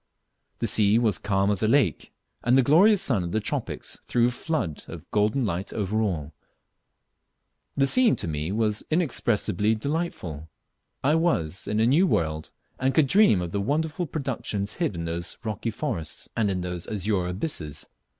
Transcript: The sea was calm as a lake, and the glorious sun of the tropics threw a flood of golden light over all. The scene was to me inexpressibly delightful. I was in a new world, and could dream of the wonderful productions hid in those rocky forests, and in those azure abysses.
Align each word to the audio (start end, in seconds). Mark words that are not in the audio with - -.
The 0.57 0.65
sea 0.65 0.97
was 0.97 1.19
calm 1.19 1.51
as 1.51 1.61
a 1.61 1.67
lake, 1.67 2.11
and 2.43 2.57
the 2.57 2.63
glorious 2.63 3.03
sun 3.03 3.23
of 3.23 3.33
the 3.33 3.39
tropics 3.39 3.99
threw 4.07 4.29
a 4.29 4.31
flood 4.31 4.83
of 4.87 5.07
golden 5.11 5.45
light 5.45 5.71
over 5.73 6.01
all. 6.01 6.33
The 7.75 7.85
scene 7.85 8.13
was 8.15 8.21
to 8.21 8.27
me 8.27 8.51
inexpressibly 8.89 9.75
delightful. 9.75 10.49
I 11.03 11.13
was 11.13 11.67
in 11.67 11.79
a 11.79 11.85
new 11.85 12.07
world, 12.07 12.49
and 12.79 12.95
could 12.95 13.05
dream 13.05 13.43
of 13.43 13.51
the 13.51 13.61
wonderful 13.61 14.07
productions 14.07 14.73
hid 14.81 14.95
in 14.95 15.05
those 15.05 15.37
rocky 15.43 15.69
forests, 15.69 16.27
and 16.35 16.49
in 16.49 16.61
those 16.61 16.87
azure 16.87 17.27
abysses. 17.27 17.87